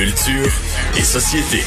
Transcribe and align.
Culture 0.00 0.50
et 0.96 1.02
société. 1.02 1.58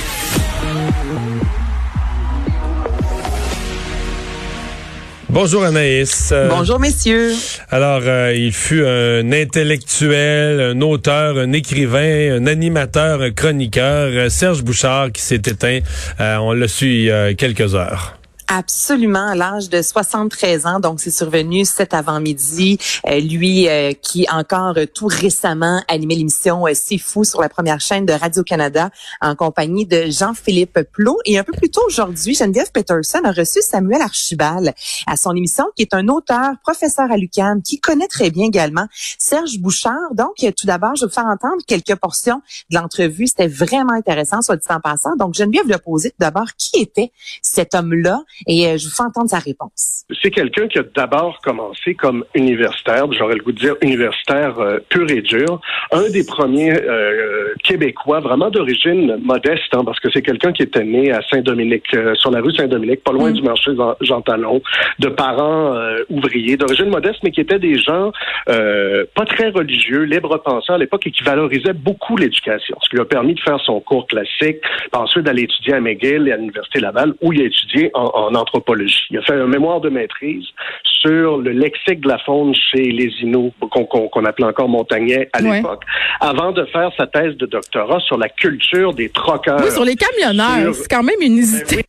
Bonjour 5.30 5.64
Anaïs. 5.64 6.32
Euh, 6.32 6.50
Bonjour 6.50 6.80
messieurs. 6.80 7.34
Alors, 7.70 8.02
euh, 8.06 8.34
il 8.36 8.52
fut 8.52 8.84
un 8.84 9.32
intellectuel, 9.32 10.60
un 10.60 10.82
auteur, 10.82 11.38
un 11.38 11.52
écrivain, 11.52 12.40
un 12.42 12.48
animateur, 12.48 13.22
un 13.22 13.30
chroniqueur, 13.30 14.10
euh, 14.12 14.30
Serge 14.30 14.64
Bouchard, 14.64 15.12
qui 15.12 15.22
s'est 15.22 15.36
éteint. 15.36 15.82
on 16.20 16.54
l'a 16.54 16.68
su 16.68 16.88
il 16.88 17.04
y 17.04 17.12
a 17.12 17.36
quelques 17.36 17.76
heures. 17.76 18.18
Absolument, 18.48 19.28
à 19.28 19.36
l'âge 19.36 19.70
de 19.70 19.82
73 19.82 20.66
ans, 20.66 20.80
donc 20.80 21.00
c'est 21.00 21.12
survenu 21.12 21.64
cet 21.64 21.94
avant-midi. 21.94 22.78
Euh, 23.08 23.20
lui 23.20 23.70
euh, 23.70 23.94
qui 23.94 24.28
encore 24.30 24.78
euh, 24.78 24.86
tout 24.86 25.08
récemment 25.08 25.82
animé 25.88 26.16
l'émission 26.16 26.66
C'est 26.74 26.98
fou 26.98 27.24
sur 27.24 27.42
la 27.42 27.48
première 27.48 27.80
chaîne 27.80 28.06
de 28.06 28.14
Radio-Canada 28.14 28.90
en 29.22 29.36
compagnie 29.36 29.86
de 29.86 30.06
Jean-Philippe 30.10 30.80
Plot. 30.92 31.18
Et 31.26 31.38
un 31.38 31.44
peu 31.44 31.54
plus 31.54 31.70
tôt 31.70 31.82
aujourd'hui, 31.88 32.36
Geneviève 32.36 32.72
Peterson 32.72 33.22
a 33.24 33.32
reçu 33.32 33.62
Samuel 33.62 34.02
Archibald 34.02 34.74
à 35.08 35.16
son 35.16 35.36
émission, 35.36 35.66
qui 35.76 35.84
est 35.84 35.94
un 35.94 36.08
auteur, 36.10 36.52
professeur 36.64 37.12
à 37.12 37.18
l'UQAM, 37.18 37.62
qui 37.62 37.80
connaît 37.80 38.08
très 38.08 38.30
bien 38.30 38.48
également 38.48 38.88
Serge 39.18 39.58
Bouchard. 39.60 40.14
Donc, 40.14 40.36
tout 40.58 40.68
d'abord, 40.68 40.96
je 40.96 41.06
vais 41.06 41.08
vous 41.08 41.14
faire 41.14 41.26
entendre 41.26 41.64
quelques 41.66 41.96
portions 41.96 42.42
de 42.70 42.78
l'entrevue. 42.78 43.28
C'était 43.28 43.48
vraiment 43.48 43.94
intéressant, 43.94 44.42
soit 44.42 44.58
dit 44.58 44.68
en 44.70 44.82
passant. 44.82 45.16
Donc, 45.16 45.34
Geneviève 45.34 45.66
lui 45.66 45.74
a 45.74 45.80
posé 45.80 46.10
tout 46.10 46.18
d'abord 46.20 46.48
qui 46.58 46.82
était 46.82 47.12
cet 47.42 47.74
homme-là? 47.74 48.22
Et 48.48 48.68
euh, 48.68 48.78
je 48.78 48.86
vous 48.86 48.92
fais 48.92 49.04
entendre 49.04 49.30
sa 49.30 49.40
réponse. 49.40 50.06
C'est 50.22 50.32
quelqu'un 50.32 50.68
qui 50.68 50.80
a 50.80 50.84
d'abord 50.84 51.40
commencé 51.42 51.94
comme 51.94 52.26
universitaire, 52.36 53.12
j'aurais 53.12 53.36
le 53.36 53.44
goût 53.44 53.52
de 53.52 53.60
dire 53.60 53.76
universitaire 53.82 54.60
euh, 54.60 54.80
pur 54.90 55.10
et 55.10 55.22
dur, 55.22 55.60
un 55.92 56.10
des 56.10 56.26
premiers 56.26 56.74
euh, 56.74 57.54
Québécois 57.64 58.20
vraiment 58.20 58.50
d'origine 58.50 59.18
modeste, 59.24 59.74
hein, 59.74 59.84
parce 59.86 60.00
que 60.00 60.10
c'est 60.12 60.22
quelqu'un 60.22 60.52
qui 60.52 60.64
était 60.64 60.84
né 60.84 61.12
à 61.12 61.22
Saint-Dominique, 61.30 61.86
sur 62.16 62.32
la 62.32 62.42
rue 62.42 62.54
Saint-Dominique, 62.56 63.04
pas 63.04 63.12
loin 63.12 63.32
mm. 63.32 63.34
du 63.34 63.42
marché 63.44 63.72
Jean 64.02 64.22
Talon, 64.22 64.62
de 65.00 65.10
parents 65.10 65.76
ouvriers, 66.10 66.58
d'origine 66.58 66.90
modeste, 66.90 67.20
mais 67.24 67.32
qui 67.32 67.42
étaient 67.42 67.60
des 67.60 67.78
gens 67.78 68.12
pas 68.46 69.26
très 69.26 69.50
religieux, 69.50 70.04
libres 70.04 70.38
pensants 70.38 70.74
à 70.74 70.78
l'époque 70.78 71.08
et 71.08 71.12
qui 71.12 71.24
valorisaient 71.24 71.74
beaucoup 71.74 72.18
l'éducation, 72.18 72.78
ce 72.82 72.90
qui 72.90 72.96
lui 72.96 73.02
a 73.02 73.06
permis 73.06 73.36
de 73.36 73.40
faire 73.40 73.60
son 73.62 73.80
cours 73.80 74.08
classique, 74.08 74.60
puis 74.62 74.90
ensuite 74.94 75.24
d'aller 75.24 75.44
étudier 75.44 75.74
à 75.74 75.80
McGill 75.80 76.28
et 76.28 76.32
à 76.32 76.38
l'Université 76.38 76.80
Laval, 76.80 77.14
où 77.22 77.34
il 77.34 77.42
a 77.42 77.46
étudié 77.46 77.92
en 77.94 78.23
en 78.23 78.23
anthropologie. 78.36 79.04
Il 79.10 79.18
a 79.18 79.22
fait 79.22 79.34
un 79.34 79.48
mémoire 79.48 79.82
de 79.82 79.90
maîtrise 79.90 80.46
sur 80.84 81.38
le 81.38 81.52
lexique 81.52 82.02
de 82.02 82.08
la 82.08 82.18
faune 82.20 82.54
chez 82.56 82.84
les 82.84 83.12
Inuits, 83.22 83.52
qu'on 83.70 84.26
appelait 84.26 84.48
encore 84.48 84.70
montagnais 84.70 85.30
à 85.34 85.42
l'époque, 85.42 85.84
avant 86.22 86.52
de 86.52 86.66
faire 86.66 86.92
sa 86.98 87.08
thèse 87.08 87.36
de 87.38 87.46
doctorat 87.46 88.00
sur 88.02 88.18
la 88.18 88.30
culture 88.30 88.94
des 88.94 89.10
troqueurs. 89.10 89.60
Oui, 89.64 89.72
sur 89.72 89.84
les 89.84 89.96
camionneurs. 89.96 90.74
C'est 90.74 90.90
quand 90.90 91.04
même 91.04 91.22
une 91.22 91.42
ben 91.42 91.84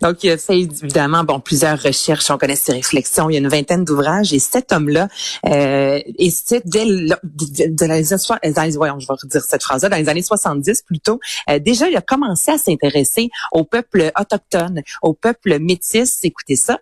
donc, 0.00 0.22
il 0.24 0.30
a 0.30 0.38
fait 0.38 0.60
évidemment 0.60 1.24
bon 1.24 1.40
plusieurs 1.40 1.80
recherches. 1.80 2.30
On 2.30 2.38
connaît 2.38 2.56
ses 2.56 2.72
réflexions. 2.72 3.28
Il 3.30 3.34
y 3.34 3.36
a 3.36 3.40
une 3.40 3.48
vingtaine 3.48 3.84
d'ouvrages 3.84 4.32
et 4.32 4.38
cet 4.38 4.72
homme-là, 4.72 5.08
euh, 5.46 6.00
et 6.18 6.30
dès 6.64 6.84
les 6.84 8.76
voyons, 8.76 8.98
je 9.00 9.06
vais 9.06 9.14
redire 9.20 9.42
cette 9.42 9.62
phrase-là, 9.62 9.88
dans 9.88 9.96
les 9.96 10.08
années 10.08 10.22
70 10.22 10.82
plutôt, 10.82 11.20
euh, 11.50 11.58
déjà 11.58 11.88
il 11.88 11.96
a 11.96 12.00
commencé 12.00 12.50
à 12.50 12.58
s'intéresser 12.58 13.30
au 13.52 13.64
peuple 13.64 14.10
autochtone, 14.18 14.82
au 15.02 15.14
peuple 15.14 15.58
métis. 15.58 16.24
Écoutez 16.24 16.56
ça. 16.56 16.78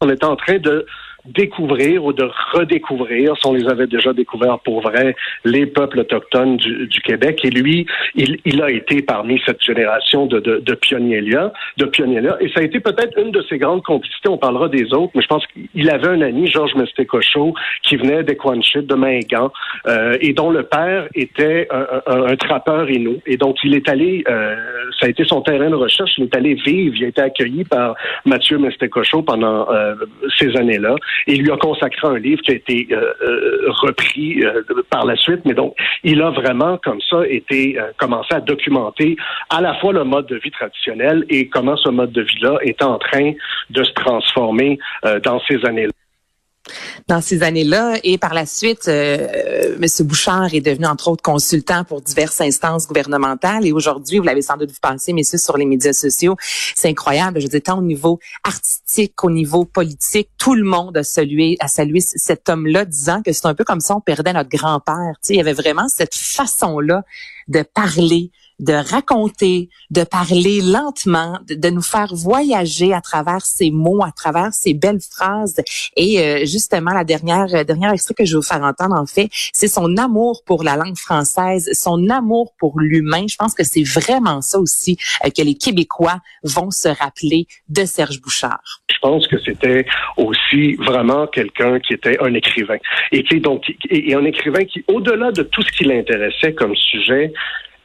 On 0.00 0.08
est 0.10 0.24
en 0.24 0.36
train 0.36 0.58
de 0.58 0.86
découvrir 1.26 2.04
ou 2.04 2.12
de 2.12 2.28
redécouvrir, 2.52 3.34
si 3.36 3.46
on 3.46 3.54
les 3.54 3.66
avait 3.68 3.86
déjà 3.86 4.12
découverts 4.12 4.58
pour 4.60 4.82
vrai, 4.82 5.16
les 5.44 5.66
peuples 5.66 6.00
autochtones 6.00 6.56
du, 6.56 6.86
du 6.86 7.00
Québec. 7.00 7.40
Et 7.44 7.50
lui, 7.50 7.86
il, 8.14 8.38
il, 8.44 8.62
a 8.62 8.70
été 8.70 9.02
parmi 9.02 9.40
cette 9.46 9.62
génération 9.62 10.26
de, 10.26 10.40
de, 10.40 10.58
de 10.58 10.74
pionniers-là, 10.74 11.52
de 11.78 11.84
pionniers-là. 11.86 12.36
Et 12.40 12.48
ça 12.50 12.60
a 12.60 12.62
été 12.62 12.80
peut-être 12.80 13.18
une 13.18 13.30
de 13.30 13.42
ses 13.48 13.58
grandes 13.58 13.82
complicités. 13.82 14.28
On 14.28 14.38
parlera 14.38 14.68
des 14.68 14.92
autres, 14.92 15.12
mais 15.14 15.22
je 15.22 15.28
pense 15.28 15.44
qu'il 15.46 15.90
avait 15.90 16.08
un 16.08 16.20
ami, 16.20 16.50
Georges 16.50 16.74
Mestécochot, 16.74 17.54
qui 17.82 17.96
venait 17.96 18.22
d'Equanchit, 18.22 18.82
de 18.82 18.94
Mingan, 18.94 19.50
euh, 19.86 20.16
et 20.20 20.32
dont 20.32 20.50
le 20.50 20.64
père 20.64 21.08
était 21.14 21.68
un, 21.70 21.86
un, 22.06 22.26
un 22.26 22.36
trappeur 22.36 22.90
inou. 22.90 23.20
Et 23.26 23.36
donc, 23.36 23.56
il 23.64 23.74
est 23.74 23.88
allé, 23.88 24.24
euh, 24.28 24.54
ça 25.00 25.06
a 25.06 25.08
été 25.08 25.24
son 25.24 25.40
terrain 25.40 25.70
de 25.70 25.74
recherche, 25.74 26.12
il 26.18 26.24
est 26.24 26.36
allé 26.36 26.54
vivre, 26.54 26.94
il 26.98 27.04
a 27.04 27.08
été 27.08 27.22
accueilli 27.22 27.64
par 27.64 27.94
Mathieu 28.26 28.58
Mestécochot 28.58 29.22
pendant 29.22 29.70
euh, 29.70 29.94
ces 30.38 30.56
années-là 30.56 30.96
il 31.26 31.42
lui 31.42 31.50
a 31.50 31.56
consacré 31.56 32.06
un 32.06 32.18
livre 32.18 32.42
qui 32.42 32.52
a 32.52 32.54
été 32.54 32.88
euh, 32.90 33.12
euh, 33.22 33.70
repris 33.70 34.44
euh, 34.44 34.62
par 34.90 35.04
la 35.04 35.16
suite. 35.16 35.40
Mais 35.44 35.54
donc, 35.54 35.74
il 36.02 36.20
a 36.22 36.30
vraiment, 36.30 36.78
comme 36.78 37.00
ça, 37.08 37.26
été 37.26 37.76
commencé 37.98 38.34
à 38.34 38.40
documenter 38.40 39.16
à 39.50 39.60
la 39.60 39.74
fois 39.74 39.92
le 39.92 40.04
mode 40.04 40.26
de 40.26 40.36
vie 40.36 40.50
traditionnel 40.50 41.24
et 41.28 41.48
comment 41.48 41.76
ce 41.76 41.88
mode 41.88 42.12
de 42.12 42.22
vie-là 42.22 42.58
est 42.62 42.82
en 42.82 42.98
train 42.98 43.32
de 43.70 43.84
se 43.84 43.92
transformer 43.92 44.78
dans 45.22 45.40
ces 45.48 45.64
années-là 45.64 45.92
dans 47.08 47.20
ces 47.20 47.42
années-là. 47.42 47.98
Et 48.02 48.18
par 48.18 48.34
la 48.34 48.46
suite, 48.46 48.88
euh, 48.88 49.76
M. 49.80 50.06
Bouchard 50.06 50.54
est 50.54 50.60
devenu, 50.60 50.86
entre 50.86 51.08
autres, 51.08 51.22
consultant 51.22 51.84
pour 51.84 52.00
diverses 52.00 52.40
instances 52.40 52.86
gouvernementales. 52.86 53.66
Et 53.66 53.72
aujourd'hui, 53.72 54.18
vous 54.18 54.24
l'avez 54.24 54.42
sans 54.42 54.56
doute 54.56 54.70
vu 54.70 54.78
passer, 54.80 55.12
messieurs, 55.12 55.38
sur 55.38 55.56
les 55.56 55.66
médias 55.66 55.92
sociaux. 55.92 56.36
C'est 56.74 56.88
incroyable. 56.88 57.40
Je 57.40 57.46
dire, 57.46 57.62
tant 57.62 57.78
au 57.78 57.82
niveau 57.82 58.18
artistique 58.42 59.14
qu'au 59.16 59.30
niveau 59.30 59.64
politique, 59.64 60.28
tout 60.38 60.54
le 60.54 60.64
monde 60.64 60.96
a 60.96 61.02
salué, 61.02 61.56
a 61.60 61.68
salué 61.68 62.00
cet 62.00 62.48
homme-là, 62.48 62.84
disant 62.84 63.22
que 63.22 63.32
c'est 63.32 63.46
un 63.46 63.54
peu 63.54 63.64
comme 63.64 63.80
si 63.80 63.92
on 63.92 64.00
perdait 64.00 64.32
notre 64.32 64.50
grand-père. 64.50 65.16
Il 65.28 65.36
y 65.36 65.40
avait 65.40 65.52
vraiment 65.52 65.88
cette 65.88 66.14
façon-là 66.14 67.02
de 67.48 67.62
parler, 67.62 68.30
de 68.60 68.72
raconter, 68.72 69.68
de 69.90 70.04
parler 70.04 70.60
lentement, 70.60 71.38
de, 71.48 71.70
nous 71.70 71.82
faire 71.82 72.14
voyager 72.14 72.92
à 72.92 73.00
travers 73.00 73.44
ces 73.44 73.70
mots, 73.70 74.04
à 74.04 74.12
travers 74.12 74.52
ces 74.52 74.74
belles 74.74 75.00
phrases. 75.00 75.60
Et 75.96 76.20
euh, 76.20 76.44
justement, 76.44 76.92
la 76.92 77.04
dernière 77.04 77.52
euh, 77.54 77.64
dernière 77.64 77.92
extrait 77.92 78.14
que 78.14 78.24
je 78.24 78.32
vais 78.32 78.36
vous 78.36 78.42
faire 78.42 78.62
entendre, 78.62 78.96
en 78.96 79.06
fait, 79.06 79.28
c'est 79.52 79.68
son 79.68 79.96
amour 79.96 80.42
pour 80.46 80.62
la 80.62 80.76
langue 80.76 80.96
française, 80.96 81.70
son 81.72 82.08
amour 82.10 82.52
pour 82.58 82.78
l'humain. 82.80 83.26
Je 83.28 83.36
pense 83.36 83.54
que 83.54 83.64
c'est 83.64 83.82
vraiment 83.82 84.40
ça 84.40 84.58
aussi 84.58 84.96
euh, 85.24 85.30
que 85.30 85.42
les 85.42 85.54
Québécois 85.54 86.20
vont 86.44 86.70
se 86.70 86.88
rappeler 86.88 87.46
de 87.68 87.84
Serge 87.84 88.20
Bouchard. 88.20 88.82
Je 88.88 88.98
pense 89.00 89.26
que 89.26 89.38
c'était 89.44 89.84
aussi 90.16 90.74
vraiment 90.74 91.26
quelqu'un 91.26 91.80
qui 91.80 91.94
était 91.94 92.18
un 92.20 92.32
écrivain. 92.34 92.78
Et 93.10 93.24
qui 93.24 93.40
donc 93.40 93.64
et 93.90 94.14
un 94.14 94.24
écrivain 94.24 94.64
qui, 94.64 94.84
au-delà 94.88 95.32
de 95.32 95.42
tout 95.42 95.62
ce 95.62 95.72
qui 95.72 95.84
l'intéressait 95.84 96.54
comme 96.54 96.74
sujet, 96.76 97.32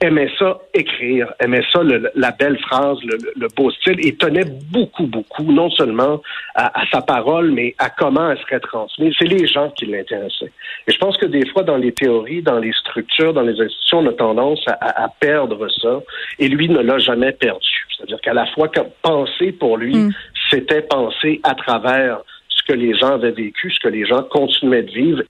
aimait 0.01 0.31
ça 0.39 0.59
écrire, 0.73 1.33
aimait 1.39 1.63
ça 1.73 1.81
la 2.15 2.31
belle 2.31 2.57
phrase, 2.59 2.97
le, 3.03 3.47
beau 3.55 3.69
style, 3.71 4.05
et 4.05 4.15
tenait 4.15 4.45
beaucoup, 4.71 5.07
beaucoup, 5.07 5.51
non 5.51 5.69
seulement 5.71 6.21
à, 6.55 6.71
sa 6.91 7.01
parole, 7.01 7.51
mais 7.51 7.75
à 7.77 7.89
comment 7.89 8.31
elle 8.31 8.37
serait 8.39 8.61
transmise. 8.61 9.13
C'est 9.19 9.27
les 9.27 9.45
gens 9.45 9.69
qui 9.71 9.85
l'intéressaient. 9.85 10.51
Et 10.87 10.91
je 10.91 10.97
pense 10.97 11.17
que 11.17 11.25
des 11.25 11.45
fois, 11.49 11.63
dans 11.63 11.77
les 11.77 11.91
théories, 11.91 12.41
dans 12.41 12.59
les 12.59 12.71
structures, 12.71 13.33
dans 13.33 13.41
les 13.41 13.59
institutions, 13.59 13.99
on 13.99 14.07
a 14.07 14.13
tendance 14.13 14.63
à, 14.67 15.09
perdre 15.19 15.67
ça, 15.81 15.99
et 16.39 16.47
lui 16.47 16.69
ne 16.69 16.79
l'a 16.79 16.97
jamais 16.99 17.33
perdu. 17.33 17.67
C'est-à-dire 17.95 18.21
qu'à 18.21 18.33
la 18.33 18.45
fois, 18.47 18.71
penser 19.01 19.51
pour 19.51 19.77
lui, 19.77 19.95
mm. 19.95 20.13
c'était 20.49 20.81
penser 20.81 21.41
à 21.43 21.55
travers 21.55 22.19
ce 22.47 22.63
que 22.63 22.73
les 22.73 22.97
gens 22.97 23.15
avaient 23.15 23.31
vécu, 23.31 23.71
ce 23.71 23.79
que 23.79 23.89
les 23.89 24.05
gens 24.05 24.23
continuaient 24.23 24.83
de 24.83 24.91
vivre. 24.91 25.23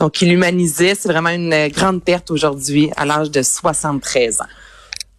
Donc, 0.00 0.20
il 0.22 0.32
humanisait. 0.32 0.94
C'est 0.98 1.08
vraiment 1.08 1.28
une 1.28 1.68
grande 1.68 2.02
perte 2.02 2.30
aujourd'hui 2.30 2.90
à 2.96 3.04
l'âge 3.04 3.30
de 3.30 3.42
73 3.42 4.40
ans. 4.40 4.44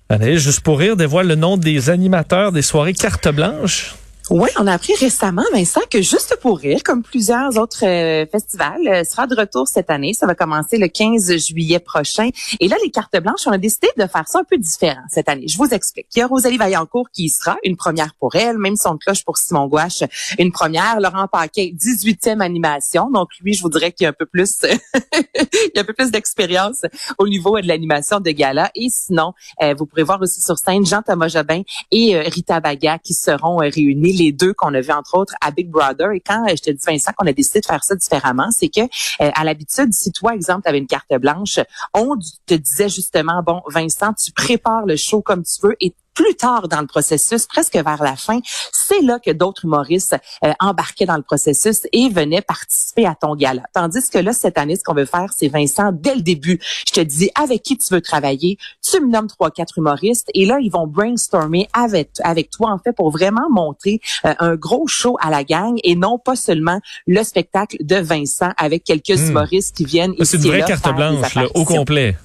Allez, 0.09 0.37
juste 0.37 0.59
pour 0.59 0.79
rire, 0.79 0.97
dévoile 0.97 1.27
le 1.27 1.35
nom 1.35 1.55
des 1.55 1.89
animateurs 1.89 2.51
des 2.51 2.61
soirées 2.61 2.93
carte 2.93 3.29
blanche. 3.29 3.95
Oui, 4.29 4.49
on 4.57 4.67
a 4.67 4.73
appris 4.73 4.93
récemment, 4.95 5.43
Vincent, 5.51 5.81
que 5.89 6.01
Juste 6.01 6.37
pour 6.41 6.59
rire, 6.59 6.81
comme 6.83 7.03
plusieurs 7.03 7.57
autres 7.57 7.85
euh, 7.85 8.25
festivals, 8.31 8.87
euh, 8.87 9.03
sera 9.03 9.27
de 9.27 9.35
retour 9.35 9.67
cette 9.67 9.89
année. 9.89 10.13
Ça 10.13 10.25
va 10.25 10.35
commencer 10.35 10.77
le 10.77 10.87
15 10.87 11.35
juillet 11.37 11.79
prochain. 11.79 12.29
Et 12.59 12.67
là, 12.67 12.75
les 12.83 12.91
cartes 12.91 13.17
blanches, 13.19 13.45
on 13.45 13.51
a 13.51 13.57
décidé 13.57 13.87
de 13.97 14.05
faire 14.07 14.27
ça 14.27 14.39
un 14.39 14.43
peu 14.43 14.57
différent 14.57 15.01
cette 15.09 15.29
année. 15.29 15.47
Je 15.47 15.57
vous 15.57 15.67
explique. 15.67 16.07
Il 16.15 16.19
y 16.19 16.21
a 16.21 16.27
Rosalie 16.27 16.57
Vaillancourt 16.57 17.09
qui 17.11 17.25
y 17.25 17.29
sera, 17.29 17.57
une 17.63 17.77
première 17.77 18.13
pour 18.19 18.35
elle, 18.35 18.57
même 18.57 18.75
son 18.75 18.97
cloche 18.97 19.23
pour 19.23 19.37
Simon 19.37 19.67
Gouache, 19.67 20.03
une 20.37 20.51
première. 20.51 20.99
Laurent 20.99 21.27
Paquet, 21.27 21.73
18e 21.75 22.41
animation. 22.41 23.09
Donc 23.09 23.29
lui, 23.41 23.53
je 23.53 23.61
vous 23.61 23.69
dirais 23.69 23.91
qu'il 23.91 24.05
y 24.05 24.07
a 24.07 24.09
un 24.09 24.13
peu 24.13 24.25
plus, 24.25 24.57
il 24.63 25.71
y 25.75 25.77
a 25.77 25.81
un 25.81 25.85
peu 25.85 25.93
plus 25.93 26.11
d'expérience 26.11 26.81
au 27.17 27.27
niveau 27.27 27.59
de 27.59 27.67
l'animation 27.67 28.19
de 28.19 28.31
gala. 28.31 28.71
Et 28.75 28.87
sinon, 28.89 29.33
euh, 29.61 29.73
vous 29.77 29.85
pourrez 29.85 30.03
voir 30.03 30.21
aussi 30.21 30.41
sur 30.41 30.57
scène 30.57 30.85
Jean-Thomas 30.85 31.29
Jobin 31.29 31.61
et 31.91 32.19
Rita 32.19 32.59
Baga 32.59 32.97
qui 32.97 33.13
seront 33.13 33.57
réunis 33.57 34.10
les 34.13 34.31
deux 34.31 34.53
qu'on 34.53 34.73
a 34.73 34.81
vu 34.81 34.91
entre 34.91 35.17
autres 35.17 35.33
à 35.41 35.51
Big 35.51 35.69
Brother. 35.69 36.11
Et 36.11 36.19
quand 36.19 36.45
euh, 36.47 36.55
je 36.55 36.61
te 36.61 36.71
dis 36.71 36.83
Vincent 36.85 37.11
qu'on 37.17 37.27
a 37.27 37.33
décidé 37.33 37.61
de 37.61 37.65
faire 37.65 37.83
ça 37.83 37.95
différemment, 37.95 38.49
c'est 38.51 38.69
que 38.69 38.81
euh, 38.81 38.87
à 39.19 39.43
l'habitude, 39.43 39.93
si 39.93 40.11
toi 40.11 40.33
exemple 40.33 40.67
avais 40.67 40.77
une 40.77 40.87
carte 40.87 41.13
blanche, 41.19 41.59
on 41.93 42.15
te 42.45 42.53
disait 42.53 42.89
justement 42.89 43.43
bon 43.43 43.61
Vincent, 43.67 44.13
tu 44.13 44.31
prépares 44.31 44.85
le 44.85 44.95
show 44.95 45.21
comme 45.21 45.43
tu 45.43 45.61
veux 45.63 45.75
et 45.79 45.93
plus 46.13 46.35
tard 46.35 46.67
dans 46.67 46.81
le 46.81 46.87
processus, 46.87 47.45
presque 47.45 47.75
vers 47.75 48.03
la 48.03 48.15
fin, 48.15 48.39
c'est 48.71 49.01
là 49.01 49.19
que 49.19 49.31
d'autres 49.31 49.65
humoristes 49.65 50.17
euh, 50.45 50.51
embarquaient 50.59 51.05
dans 51.05 51.17
le 51.17 51.23
processus 51.23 51.81
et 51.91 52.09
venaient 52.09 52.41
participer 52.41 53.05
à 53.05 53.15
ton 53.15 53.35
gala. 53.35 53.63
Tandis 53.73 54.09
que 54.09 54.17
là, 54.17 54.33
cette 54.33 54.57
année, 54.57 54.75
ce 54.75 54.83
qu'on 54.83 54.93
veut 54.93 55.05
faire, 55.05 55.31
c'est 55.35 55.47
Vincent, 55.47 55.91
dès 55.93 56.15
le 56.15 56.21
début, 56.21 56.59
je 56.87 56.93
te 56.93 57.01
dis 57.01 57.29
avec 57.35 57.63
qui 57.63 57.77
tu 57.77 57.93
veux 57.93 58.01
travailler, 58.01 58.57
tu 58.81 58.99
me 58.99 59.09
nommes 59.09 59.27
trois, 59.27 59.51
quatre 59.51 59.77
humoristes 59.77 60.29
et 60.33 60.45
là, 60.45 60.59
ils 60.59 60.71
vont 60.71 60.87
brainstormer 60.87 61.69
avec, 61.73 62.11
avec 62.23 62.49
toi, 62.49 62.71
en 62.71 62.79
fait, 62.79 62.93
pour 62.93 63.11
vraiment 63.11 63.49
montrer 63.49 63.99
euh, 64.25 64.33
un 64.39 64.55
gros 64.55 64.87
show 64.87 65.17
à 65.21 65.29
la 65.29 65.43
gang 65.43 65.79
et 65.83 65.95
non 65.95 66.17
pas 66.17 66.35
seulement 66.35 66.79
le 67.07 67.23
spectacle 67.23 67.77
de 67.79 67.95
Vincent 67.95 68.51
avec 68.57 68.83
quelques 68.83 69.17
hmm. 69.17 69.29
humoristes 69.29 69.75
qui 69.75 69.85
viennent 69.85 70.13
ici 70.13 70.25
C'est 70.25 70.37
une 70.37 70.49
vraie 70.49 70.63
carte 70.65 70.93
blanche, 70.95 71.37
au 71.53 71.65
complet. 71.65 72.15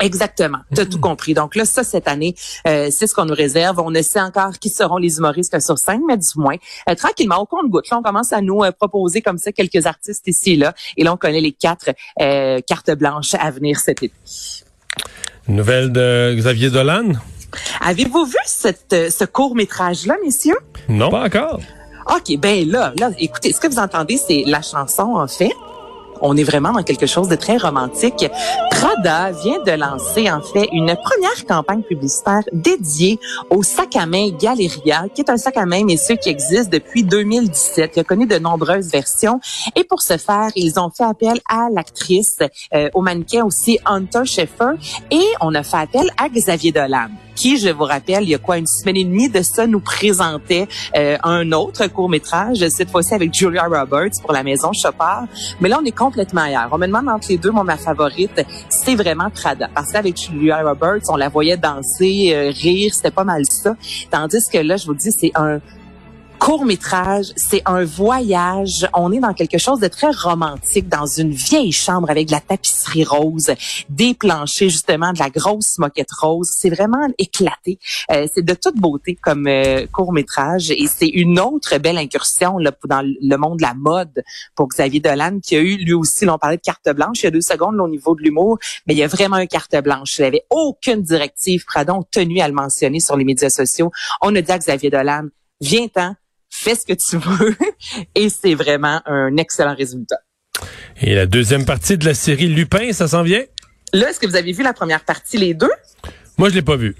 Exactement, 0.00 0.58
tu 0.74 0.80
as 0.80 0.86
tout 0.86 0.98
compris. 0.98 1.34
Donc 1.34 1.54
là, 1.54 1.64
ça, 1.66 1.84
cette 1.84 2.08
année, 2.08 2.34
euh, 2.66 2.88
c'est 2.90 3.06
ce 3.06 3.14
qu'on 3.14 3.26
nous 3.26 3.34
réserve. 3.34 3.80
On 3.80 3.90
ne 3.90 4.00
sait 4.00 4.20
encore 4.20 4.58
qui 4.58 4.70
seront 4.70 4.96
les 4.96 5.18
humoristes 5.18 5.60
sur 5.60 5.78
scène, 5.78 6.00
mais 6.08 6.16
du 6.16 6.26
moins, 6.36 6.56
euh, 6.88 6.94
tranquillement, 6.94 7.38
au 7.38 7.46
compte-goutte. 7.46 7.90
Là, 7.90 7.98
on 7.98 8.02
commence 8.02 8.32
à 8.32 8.40
nous 8.40 8.62
euh, 8.62 8.72
proposer 8.72 9.20
comme 9.20 9.36
ça 9.36 9.52
quelques 9.52 9.84
artistes 9.86 10.26
ici 10.26 10.52
et 10.52 10.56
là. 10.56 10.74
Et 10.96 11.04
là, 11.04 11.12
on 11.12 11.16
connaît 11.16 11.40
les 11.40 11.52
quatre 11.52 11.90
cartes 12.66 12.90
blanches 12.92 13.34
à 13.38 13.50
venir 13.50 13.78
cet 13.78 14.02
été. 14.02 14.12
Nouvelle 15.48 15.92
de 15.92 16.34
Xavier 16.36 16.70
Dolan? 16.70 17.12
Avez-vous 17.80 18.24
vu 18.24 18.36
cette, 18.46 18.94
ce 19.10 19.24
court-métrage-là, 19.24 20.16
messieurs? 20.24 20.58
Non, 20.88 21.10
pas 21.10 21.24
encore. 21.24 21.60
OK, 22.06 22.38
ben 22.38 22.68
là, 22.68 22.92
là, 22.98 23.10
écoutez, 23.18 23.52
ce 23.52 23.60
que 23.60 23.66
vous 23.66 23.78
entendez, 23.78 24.16
c'est 24.16 24.44
la 24.46 24.62
chanson, 24.62 25.14
en 25.16 25.28
fait 25.28 25.52
on 26.20 26.36
est 26.36 26.44
vraiment 26.44 26.72
dans 26.72 26.82
quelque 26.82 27.06
chose 27.06 27.28
de 27.28 27.36
très 27.36 27.56
romantique. 27.56 28.26
Prada 28.80 29.30
vient 29.32 29.62
de 29.62 29.72
lancer 29.72 30.30
en 30.30 30.40
fait 30.40 30.66
une 30.72 30.96
première 30.96 31.44
campagne 31.46 31.82
publicitaire 31.82 32.44
dédiée 32.50 33.18
au 33.50 33.62
sac 33.62 33.94
à 33.94 34.06
main 34.06 34.30
Galeria, 34.30 35.04
qui 35.14 35.20
est 35.20 35.28
un 35.28 35.36
sac 35.36 35.58
à 35.58 35.66
main, 35.66 35.84
messieurs, 35.84 36.16
qui 36.16 36.30
existe 36.30 36.72
depuis 36.72 37.04
2017, 37.04 37.90
qui 37.90 38.00
a 38.00 38.04
connu 38.04 38.26
de 38.26 38.38
nombreuses 38.38 38.90
versions. 38.90 39.38
Et 39.76 39.84
pour 39.84 40.00
ce 40.00 40.16
faire, 40.16 40.48
ils 40.56 40.80
ont 40.80 40.88
fait 40.88 41.04
appel 41.04 41.40
à 41.46 41.68
l'actrice, 41.70 42.38
euh, 42.72 42.88
au 42.94 43.02
mannequin 43.02 43.44
aussi 43.44 43.78
Hunter 43.84 44.24
Schaeffer, 44.24 44.72
et 45.10 45.26
on 45.42 45.54
a 45.54 45.62
fait 45.62 45.76
appel 45.76 46.10
à 46.16 46.30
Xavier 46.30 46.72
Dolan 46.72 47.08
qui, 47.40 47.56
je 47.56 47.70
vous 47.70 47.84
rappelle, 47.84 48.24
il 48.24 48.28
y 48.28 48.34
a 48.34 48.38
quoi 48.38 48.58
une 48.58 48.66
semaine 48.66 48.96
et 48.96 49.04
demie 49.04 49.30
de 49.30 49.40
ça, 49.40 49.66
nous 49.66 49.80
présentait 49.80 50.68
euh, 50.94 51.16
un 51.22 51.52
autre 51.52 51.86
court 51.86 52.10
métrage, 52.10 52.58
cette 52.68 52.90
fois-ci 52.90 53.14
avec 53.14 53.32
Julia 53.32 53.64
Roberts 53.64 54.12
pour 54.20 54.32
la 54.32 54.42
Maison 54.42 54.72
Chopard. 54.74 55.24
Mais 55.58 55.70
là, 55.70 55.78
on 55.80 55.84
est 55.86 55.96
complètement 55.96 56.42
ailleurs. 56.42 56.68
On 56.70 56.76
me 56.76 56.86
demande 56.86 57.08
entre 57.08 57.28
les 57.30 57.38
deux, 57.38 57.50
moi, 57.50 57.64
ma 57.64 57.78
favorite, 57.78 58.44
c'est 58.68 58.94
vraiment 58.94 59.30
Prada. 59.30 59.70
Parce 59.74 59.90
qu'avec 59.90 60.18
Julia 60.18 60.62
Roberts, 60.62 61.04
on 61.08 61.16
la 61.16 61.30
voyait 61.30 61.56
danser, 61.56 62.32
euh, 62.34 62.50
rire, 62.50 62.92
c'était 62.94 63.10
pas 63.10 63.24
mal 63.24 63.42
ça. 63.48 63.74
Tandis 64.10 64.44
que 64.52 64.58
là, 64.58 64.76
je 64.76 64.84
vous 64.84 64.94
dis, 64.94 65.10
c'est 65.10 65.32
un 65.34 65.60
court 66.40 66.64
métrage, 66.64 67.26
c'est 67.36 67.60
un 67.66 67.84
voyage. 67.84 68.88
On 68.94 69.12
est 69.12 69.20
dans 69.20 69.34
quelque 69.34 69.58
chose 69.58 69.78
de 69.78 69.88
très 69.88 70.10
romantique, 70.10 70.88
dans 70.88 71.04
une 71.04 71.32
vieille 71.32 71.70
chambre 71.70 72.10
avec 72.10 72.28
de 72.28 72.32
la 72.32 72.40
tapisserie 72.40 73.04
rose, 73.04 73.52
des 73.90 74.14
planchers 74.14 74.70
justement, 74.70 75.12
de 75.12 75.18
la 75.18 75.28
grosse 75.28 75.78
moquette 75.78 76.10
rose. 76.10 76.50
C'est 76.50 76.70
vraiment 76.70 77.06
éclaté. 77.18 77.78
Euh, 78.10 78.26
c'est 78.34 78.42
de 78.42 78.54
toute 78.54 78.76
beauté 78.76 79.18
comme 79.22 79.46
euh, 79.46 79.86
court 79.92 80.14
métrage 80.14 80.70
et 80.70 80.86
c'est 80.86 81.08
une 81.08 81.38
autre 81.38 81.76
belle 81.76 81.98
incursion 81.98 82.56
là, 82.56 82.72
dans 82.88 83.02
le 83.04 83.36
monde 83.36 83.58
de 83.58 83.62
la 83.62 83.74
mode 83.74 84.22
pour 84.56 84.68
Xavier 84.68 85.00
Dolan 85.00 85.40
qui 85.40 85.56
a 85.56 85.60
eu 85.60 85.76
lui 85.76 85.92
aussi, 85.92 86.24
l'on 86.24 86.38
parlait 86.38 86.56
de 86.56 86.62
carte 86.62 86.88
blanche 86.94 87.18
il 87.20 87.24
y 87.24 87.26
a 87.26 87.32
deux 87.32 87.42
secondes 87.42 87.78
au 87.78 87.88
niveau 87.88 88.14
de 88.14 88.22
l'humour, 88.22 88.58
mais 88.86 88.94
il 88.94 88.98
y 88.98 89.02
a 89.02 89.08
vraiment 89.08 89.36
une 89.36 89.46
carte 89.46 89.76
blanche. 89.82 90.18
Il 90.18 90.24
avait 90.24 90.44
aucune 90.48 91.02
directive, 91.02 91.66
pardon, 91.70 92.02
tenue 92.10 92.40
à 92.40 92.48
le 92.48 92.54
mentionner 92.54 93.00
sur 93.00 93.18
les 93.18 93.24
médias 93.24 93.50
sociaux. 93.50 93.92
On 94.22 94.34
a 94.34 94.40
dit 94.40 94.50
à 94.50 94.58
Xavier 94.58 94.88
Dolan, 94.88 95.24
viens-t'en, 95.60 96.14
fais 96.60 96.74
ce 96.74 96.84
que 96.84 96.92
tu 96.92 97.16
veux. 97.16 97.56
Et 98.14 98.28
c'est 98.28 98.54
vraiment 98.54 99.00
un 99.06 99.36
excellent 99.36 99.74
résultat. 99.74 100.18
Et 101.00 101.14
la 101.14 101.26
deuxième 101.26 101.64
partie 101.64 101.96
de 101.96 102.04
la 102.04 102.14
série 102.14 102.48
Lupin, 102.48 102.92
ça 102.92 103.08
s'en 103.08 103.22
vient? 103.22 103.42
Là, 103.92 104.10
est-ce 104.10 104.20
que 104.20 104.26
vous 104.26 104.36
avez 104.36 104.52
vu 104.52 104.62
la 104.62 104.72
première 104.72 105.04
partie, 105.04 105.38
les 105.38 105.54
deux? 105.54 105.70
Moi, 106.36 106.50
je 106.50 106.54
l'ai 106.54 106.62
pas 106.62 106.76
vu. 106.76 106.94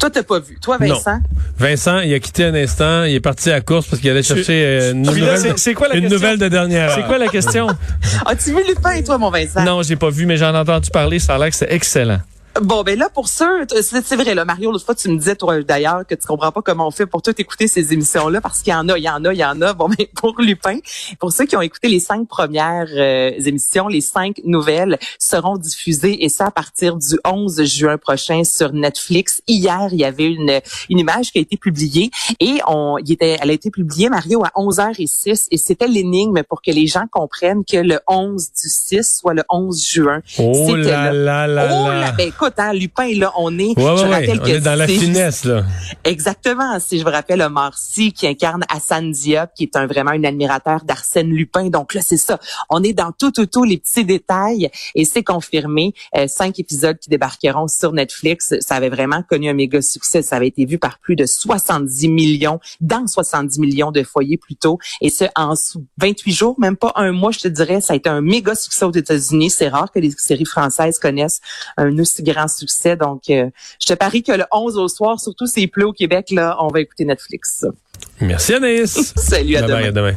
Toi, 0.00 0.10
t'as 0.10 0.24
pas 0.24 0.40
vu. 0.40 0.58
Toi, 0.60 0.78
Vincent? 0.78 1.20
Vincent, 1.56 2.00
il 2.00 2.12
a 2.12 2.18
quitté 2.18 2.44
un 2.44 2.54
instant, 2.54 3.04
il 3.04 3.14
est 3.14 3.20
parti 3.20 3.50
à 3.50 3.54
la 3.54 3.60
course 3.60 3.86
parce 3.86 4.02
qu'il 4.02 4.10
allait 4.10 4.24
chercher 4.24 4.64
euh, 4.64 4.92
une, 4.92 5.02
nouvelle, 5.02 5.52
c'est 5.56 5.74
quoi 5.74 5.86
la 5.88 5.94
une 5.94 6.08
nouvelle 6.08 6.38
de 6.38 6.48
dernière 6.48 6.92
C'est 6.92 7.04
quoi 7.04 7.18
la 7.18 7.28
question? 7.28 7.68
As-tu 8.26 8.50
vu 8.50 8.64
Lupin, 8.66 9.00
toi, 9.02 9.18
mon 9.18 9.30
Vincent? 9.30 9.64
Non, 9.64 9.82
j'ai 9.82 9.94
pas 9.94 10.10
vu, 10.10 10.26
mais 10.26 10.36
j'en 10.36 10.52
ai 10.54 10.58
entendu 10.58 10.90
parler. 10.90 11.20
Ça 11.20 11.36
a 11.36 11.38
l'air 11.38 11.50
que 11.50 11.54
c'est 11.54 11.70
excellent. 11.70 12.20
Bon, 12.60 12.82
ben 12.82 12.98
là, 12.98 13.08
pour 13.08 13.28
ceux, 13.28 13.66
c'est 13.80 14.16
vrai, 14.16 14.34
là, 14.34 14.44
Mario, 14.44 14.72
l'autre 14.72 14.84
fois, 14.84 14.94
tu 14.94 15.08
me 15.08 15.16
disais, 15.16 15.36
toi, 15.36 15.62
d'ailleurs, 15.62 16.06
que 16.06 16.14
tu 16.14 16.26
comprends 16.26 16.52
pas 16.52 16.60
comment 16.60 16.86
on 16.86 16.90
fait 16.90 17.06
pour 17.06 17.22
tout 17.22 17.32
écouter 17.38 17.66
ces 17.66 17.94
émissions-là, 17.94 18.42
parce 18.42 18.60
qu'il 18.60 18.74
y 18.74 18.76
en 18.76 18.90
a, 18.90 18.98
il 18.98 19.04
y 19.04 19.08
en 19.08 19.24
a, 19.24 19.32
il 19.32 19.38
y 19.38 19.44
en 19.44 19.62
a. 19.62 19.72
Bon, 19.72 19.88
mais 19.88 20.10
pour 20.16 20.38
Lupin, 20.38 20.78
pour 21.18 21.32
ceux 21.32 21.46
qui 21.46 21.56
ont 21.56 21.62
écouté 21.62 21.88
les 21.88 21.98
cinq 21.98 22.28
premières 22.28 22.88
euh, 22.94 23.30
émissions, 23.46 23.88
les 23.88 24.02
cinq 24.02 24.42
nouvelles 24.44 24.98
seront 25.18 25.56
diffusées, 25.56 26.24
et 26.24 26.28
ça 26.28 26.46
à 26.46 26.50
partir 26.50 26.96
du 26.96 27.18
11 27.24 27.64
juin 27.64 27.96
prochain 27.96 28.44
sur 28.44 28.74
Netflix. 28.74 29.40
Hier, 29.48 29.88
il 29.90 30.00
y 30.00 30.04
avait 30.04 30.26
une, 30.26 30.60
une 30.90 30.98
image 30.98 31.32
qui 31.32 31.38
a 31.38 31.40
été 31.40 31.56
publiée, 31.56 32.10
et 32.38 32.60
on, 32.66 32.98
il 32.98 33.12
était, 33.12 33.38
elle 33.40 33.48
a 33.48 33.54
été 33.54 33.70
publiée, 33.70 34.10
Mario, 34.10 34.44
à 34.44 34.50
11h06, 34.60 35.46
et 35.50 35.56
c'était 35.56 35.88
l'énigme 35.88 36.42
pour 36.42 36.60
que 36.60 36.70
les 36.70 36.86
gens 36.86 37.06
comprennent 37.10 37.64
que 37.64 37.78
le 37.78 37.98
11 38.08 38.50
du 38.50 38.68
6 38.68 39.20
soit 39.20 39.32
le 39.32 39.42
11 39.48 39.82
juin. 39.82 40.20
Oh 40.38 40.76
là 40.76 41.12
là 41.12 41.46
là 41.46 41.68
oh 41.72 41.88
là. 41.88 42.12
Ben, 42.12 42.30
écoute, 42.42 42.58
hein, 42.58 42.72
Lupin, 42.72 43.08
là, 43.14 43.32
on 43.36 43.56
est, 43.58 43.74
je 43.76 43.82
rappelle 43.82 44.40
on 44.42 44.46
est 44.46 44.60
dans 44.60 44.74
la 44.74 44.88
finesse, 44.88 45.44
là. 45.44 45.64
Exactement. 46.02 46.78
Si 46.80 46.98
je 46.98 47.04
vous 47.04 47.10
rappelle 47.10 47.40
Omar 47.40 47.78
Sy, 47.78 48.12
qui 48.12 48.26
incarne 48.26 48.64
Hassan 48.68 49.12
Diop, 49.12 49.50
qui 49.54 49.64
est 49.64 49.76
un 49.76 49.86
vraiment 49.86 50.10
un 50.10 50.24
admirateur 50.24 50.84
d'Arsène 50.84 51.30
Lupin. 51.30 51.68
Donc 51.68 51.94
là, 51.94 52.00
c'est 52.04 52.16
ça. 52.16 52.40
On 52.68 52.82
est 52.82 52.92
dans 52.94 53.12
tout, 53.12 53.30
tout, 53.30 53.46
tout 53.46 53.62
les 53.62 53.78
petits 53.78 54.04
détails 54.04 54.70
et 54.94 55.04
c'est 55.04 55.22
confirmé. 55.22 55.94
Euh, 56.16 56.26
cinq 56.26 56.58
épisodes 56.58 56.98
qui 56.98 57.10
débarqueront 57.10 57.68
sur 57.68 57.92
Netflix. 57.92 58.54
Ça 58.60 58.74
avait 58.74 58.88
vraiment 58.88 59.22
connu 59.22 59.48
un 59.48 59.54
méga 59.54 59.80
succès. 59.80 60.22
Ça 60.22 60.36
avait 60.36 60.48
été 60.48 60.64
vu 60.64 60.78
par 60.78 60.98
plus 60.98 61.14
de 61.14 61.26
70 61.26 62.08
millions, 62.08 62.58
dans 62.80 63.06
70 63.06 63.60
millions 63.60 63.92
de 63.92 64.02
foyers 64.02 64.38
plutôt. 64.38 64.78
Et 65.00 65.10
ce, 65.10 65.24
en 65.36 65.54
28 65.98 66.32
jours, 66.32 66.56
même 66.58 66.76
pas 66.76 66.92
un 66.96 67.12
mois, 67.12 67.30
je 67.30 67.38
te 67.38 67.48
dirais, 67.48 67.80
ça 67.80 67.92
a 67.92 67.96
été 67.96 68.08
un 68.08 68.20
méga 68.20 68.56
succès 68.56 68.84
aux 68.84 68.92
États-Unis. 68.92 69.50
C'est 69.50 69.68
rare 69.68 69.92
que 69.92 70.00
les 70.00 70.10
séries 70.10 70.44
françaises 70.44 70.98
connaissent 70.98 71.40
un 71.76 71.96
aussi 71.98 72.22
grand 72.22 72.31
succès. 72.48 72.96
Donc, 72.96 73.30
euh, 73.30 73.48
je 73.80 73.86
te 73.86 73.94
parie 73.94 74.22
que 74.22 74.32
le 74.32 74.44
11 74.50 74.78
au 74.78 74.88
soir, 74.88 75.20
surtout 75.20 75.46
s'il 75.46 75.70
pleut 75.70 75.86
au 75.86 75.92
Québec, 75.92 76.30
là, 76.30 76.56
on 76.60 76.68
va 76.68 76.80
écouter 76.80 77.04
Netflix. 77.04 77.64
Merci 78.20 78.54
Anaïs. 78.54 79.14
Salut, 79.16 79.56
à 79.56 79.62
demain. 79.62 79.88
À 79.88 79.92
demain. 79.92 80.14